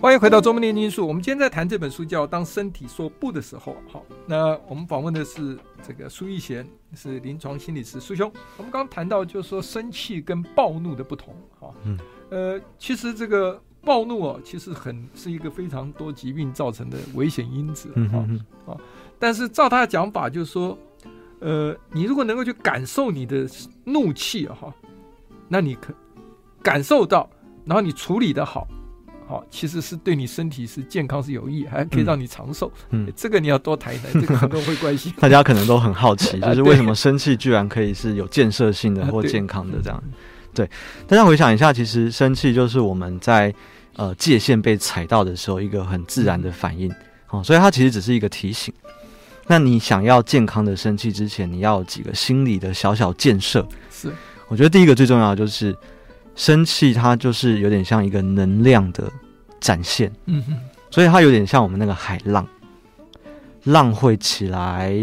[0.00, 1.02] 欢迎回到《周末炼金术》。
[1.06, 3.72] 我们今天在谈这本书，叫《当身体说不的时候》。
[3.92, 6.64] 好，那我们访问的是这个苏奕贤，
[6.94, 8.32] 是临床心理师苏兄。
[8.56, 11.34] 我们刚刚谈到，就是说生气跟暴怒的不同。
[11.58, 11.98] 哈，嗯，
[12.30, 17.90] 呃，其实这个暴怒哦，其实很是一个非常多疾病造成的危险因子。
[17.94, 18.76] 嗯嗯啊，
[19.18, 20.78] 但是照他的讲法，就是说，
[21.40, 23.48] 呃，你如果能够去感受你的
[23.84, 24.72] 怒气哈，
[25.48, 25.94] 那你可
[26.62, 27.28] 感受到，
[27.64, 28.66] 然后你处理得好。
[29.26, 32.72] 好，其实是对你身体是健康是有益，还可以让你长寿。
[32.88, 35.12] 嗯，这个你要多谈一谈， 这个很多人会关心。
[35.18, 40.02] 大家可能都很好奇， 就是为什么生气居然可以是有建设性的或健康的这样？
[40.66, 40.70] 对，
[41.06, 43.54] 大家回想一下，其实生气就是我们在
[43.94, 46.92] 呃界限被踩到的时候一个很自然的反应。
[47.30, 48.74] 哦，所以它其实只是一个提醒。
[49.46, 53.66] 那你想要健康的生气之前，你要有几个心理的小小建设。
[53.90, 54.12] 是，
[54.48, 55.76] 我觉得第一个最重要的就是。
[56.36, 59.10] 生气，它就是有点像一个能量的
[59.58, 60.56] 展现，嗯哼，
[60.88, 62.46] 所以它有点像我们那个海浪，
[63.64, 64.94] 浪会起来，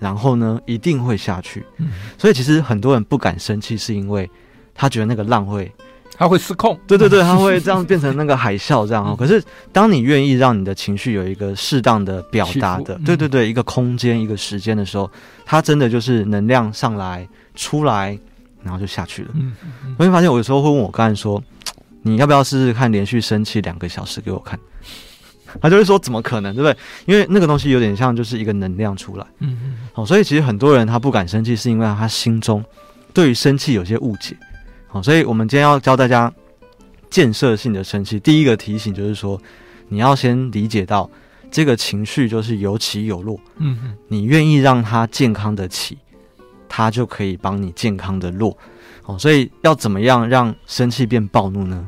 [0.00, 4.30] 然后呢，一定会下去，嗯，所以其实很多人不敢生气，是因为
[4.74, 5.70] 他觉得那个浪会，
[6.16, 9.14] 他会失控，对对对，他会这样变成那个海啸这样哦。
[9.18, 15.10] 可是当你愿意让你的情绪有一个适当的表达的，对对对，一个空间一个时间的时候，
[15.44, 18.18] 它真的就是能量上来出来。
[18.64, 19.30] 然后就下去了。
[19.34, 19.52] 嗯，
[19.98, 21.42] 我会发现，我有时候会问我刚才说，
[22.02, 24.56] 你要不要试试看连续生气两个小时给我看？
[25.60, 26.76] 他就会说怎么可能，对不对？
[27.06, 29.26] 因为那个东西有点像就是一个能量出来。
[29.40, 29.74] 嗯嗯。
[29.92, 32.64] 好，所以其实很多人他不敢生气，是因为他心中
[33.12, 34.36] 对于生气有些误解。
[34.92, 36.32] 好，所以我们今天要教大家
[37.08, 38.20] 建设性的生气。
[38.20, 39.40] 第一个提醒就是说，
[39.88, 41.10] 你要先理解到
[41.50, 43.40] 这个情绪就是有起有落。
[43.56, 43.96] 嗯嗯。
[44.08, 45.98] 你愿意让它健康的起。
[46.74, 48.56] 它就可以帮你健康的落，
[49.04, 51.86] 哦，所以要怎么样让生气变暴怒呢？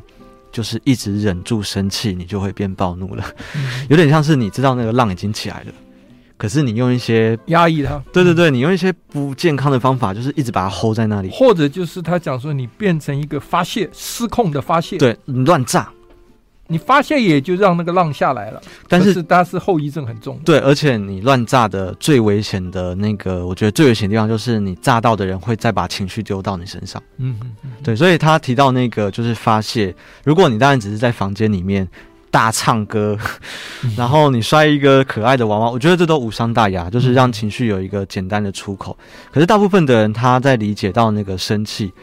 [0.51, 3.25] 就是一直忍住生气，你就会变暴怒了。
[3.55, 5.73] 嗯、有点像是你知道那个浪已经起来了，
[6.37, 15.89] 可是你用一些压抑它，对对对，你用一些不健康的方法，就是一直把它 hold 在那里，或者就是他讲说你变成一个发泄失控的发泄，对，你乱炸。
[16.67, 20.39] 你发泄也就让那个浪下来了，但是它是后遗症很重。
[20.43, 26.99] 对，而且你乱炸的最危险的那个，我觉得最危险的地方就是你炸到的人会再把情绪丢到你身上。
[27.17, 31.87] 嗯嗯嗯，对，所以他提到那个就是发泄，如果你当然只是在房间里面
[32.35, 33.17] 大唱歌，
[33.95, 38.97] 然后你摔一个可爱的娃娃，我觉得这都无伤大雅，就是让情绪有一个简单的出口。
[39.31, 41.93] 可是大部分的人他在理解到那个生气，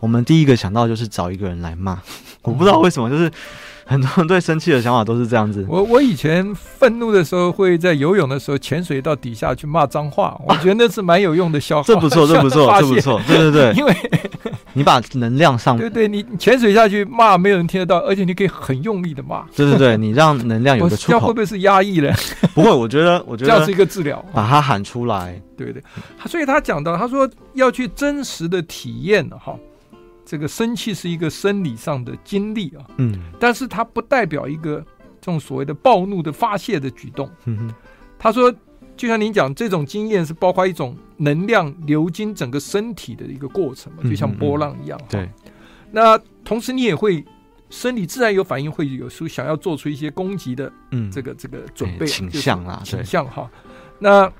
[0.00, 2.00] 我们第一个想到就是找一个人来骂，
[2.42, 3.30] 我不知道为什么就是。
[3.86, 5.64] 很多人对生气的想法都是这样子。
[5.68, 11.82] 我我以前愤怒的时候，会在游泳的时候潜水到底下去骂脏话， 我觉得那是蛮有用的消耗。
[11.84, 13.20] 这不错， 这不错，这不错。
[13.28, 13.96] 对对对， 因为
[14.72, 19.44] 你把能量上，对对，你潜水下去骂，没有人听得到，而且你可以很用力的骂。
[19.54, 21.28] 对对对，你让能量有个出口。
[21.28, 22.12] 会不会是压抑了？
[22.54, 25.40] 不会，我觉得，我觉得这样是一个治疗，把它喊出来。
[25.56, 25.80] 对对，
[26.26, 29.56] 所以他讲到，他说要去真实的体验哈。
[30.26, 34.84] 这个生气是一个生理上的经历啊，嗯，但是它不代表一个
[35.20, 37.30] 这种所谓的暴怒的发泄的举动。
[37.44, 37.74] 嗯哼，
[38.18, 38.52] 他说，
[38.96, 45.00] 就像您讲，这种经验是包括一种能量流经整个身体的一个过程嘛，就像波浪一样。
[45.08, 45.30] 对，
[45.92, 47.24] 那同时你也会
[47.70, 53.48] 生理自然有反应，会有时候想要做出一些攻击的，嗯，这个这个准备倾向啊，倾向哈，
[54.00, 54.30] 那。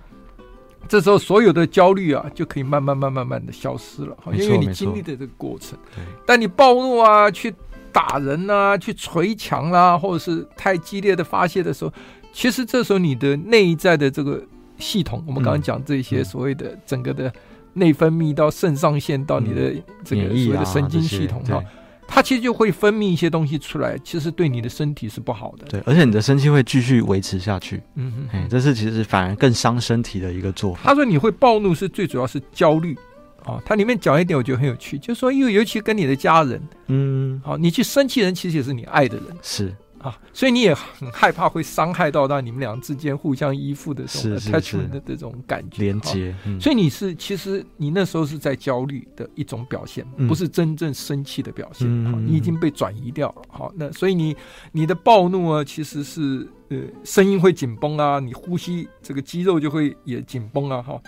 [0.88, 5.76] 这时候，所有的焦虑啊，就可以慢慢、慢、慢慢的消失了，因为你经历的这个过程。
[6.24, 7.52] 但你暴怒啊，去
[7.92, 11.92] 打人啊，去捶墙啊，或者是太激烈的发泄的时候，
[12.32, 14.40] 其实这时候你的内在的这个
[14.78, 17.32] 系统，我们刚刚讲这些所谓的整个的
[17.72, 21.62] 内分泌到肾上腺到你的这个所谓的神经系统哈。
[22.07, 25.66] 它其实就会分泌一些东西出来，其实对你的身体是不好的。
[25.66, 27.83] 对，而且你的生气会继续维持下去。
[27.97, 30.81] 嗯嗯，哎，这是其实反而更伤身体的一个做法。
[30.85, 32.97] 他说你会暴怒是最主要是焦虑
[33.45, 39.27] 哦，它里面讲一点我觉得很有趣，就是说，因为尤其跟你的家人，嗯，好，你去生气人其实也是你爱的人。
[39.42, 46.35] 是，啊，所以你也很害怕会伤害到那你们俩之间互相依附的这种 attachment 的这种感觉连接。
[46.61, 51.88] 所以你是其实你那时候是在焦虑的一种表现，不是真正生气的表现。
[52.27, 53.42] 你已经被转移掉了。
[53.49, 54.37] 好，那所以你
[54.73, 61.01] 你的暴怒啊，其实是呃声音会紧绷啊，你呼吸这个肌肉就会也紧绷啊，哈，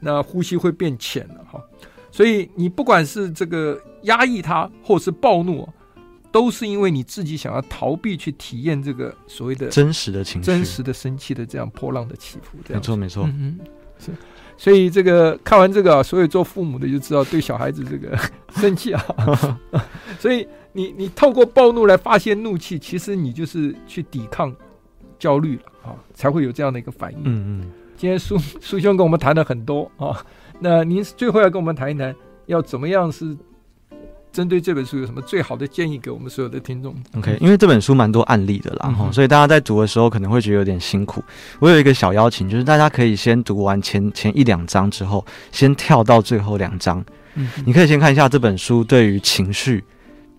[0.00, 1.62] 那呼吸会变浅了哈。
[2.10, 5.68] 所以你不管是这个压抑它，或是暴怒。
[6.32, 12.58] 都是因为你自己想要逃避去体验这个所谓的真实的情绪、真实的生气的这样波浪的起伏。
[12.68, 13.24] 没错，没错。
[13.26, 13.58] 嗯，
[13.98, 14.10] 是。
[14.56, 18.16] 所以这个看完这个啊，所有做父母的就知道，对小孩子这个
[18.60, 19.04] 生气啊，
[20.20, 24.54] 所以你你透过暴怒来发泄怒气，其实你就是去抵抗
[25.18, 27.20] 焦虑了啊，才会有这样的一个反应。
[27.24, 27.72] 嗯嗯。
[27.96, 30.24] 今天苏苏兄跟我们谈了很多啊，
[30.60, 32.14] 那您最后要跟我们谈一谈，
[32.46, 33.36] 要怎么样是？
[34.32, 41.22] 针对这本书有什么最好的建议给我们所有的听众？OK，因为这本书蛮多案例的啦，所以大家在读的时候可能会觉得有点辛苦。
[41.58, 47.04] 我有一个小邀请，就是大家可以先读完前前一两章之后，先跳到最后两章。
[47.34, 49.82] 嗯，你可以先看一下这本书对于情绪，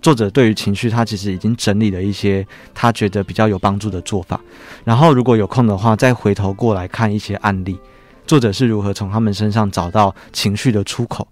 [0.01, 4.39] 作者对于情绪，他其实已经整理了一些他觉得比较有帮助的做法。
[4.85, 7.77] 然后如果有空的话，再回头过来看一些案例，
[8.25, 11.27] 作者是如何从他们身上找到情绪的出口。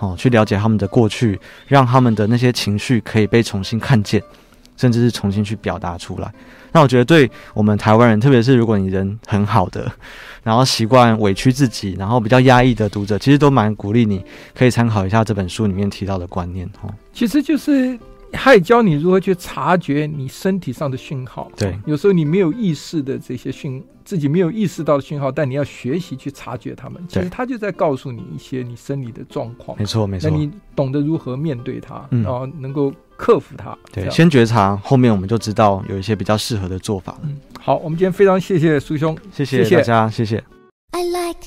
[0.00, 4.22] 哦，去了解他们的过去，让他们的那些情绪可以被重新看见，
[4.76, 6.32] 甚至是重新去表达出来。
[6.72, 9.90] 那我觉得，对我们台湾人，特别是如果你人很好的，
[10.42, 14.24] 然后习惯委屈自己，然后比较压抑的读者，其实都蛮鼓励你，
[14.54, 16.68] 可以参考一下这本书里面提到的观念。
[16.82, 17.98] 哦，其实就是。
[18.32, 21.50] 他也教你如何去察觉你身体上的讯号。
[21.56, 27.02] 对，有时候你没有意识的这些讯，自己没有意识到的讯号，但你要学习去察觉他们。
[27.08, 29.76] 其实他就在告诉你一些你生理的状况。
[29.78, 30.30] 没错，没错。
[30.30, 33.76] 那你懂得如何面对它，然后能够克服它。
[33.92, 37.18] 对，先觉察，后面我们就知道有一些比较适合的做法。
[37.22, 40.42] 嗯，好，我们今天非常谢谢苏兄，谢谢大家，谢谢。
[40.92, 41.38] I like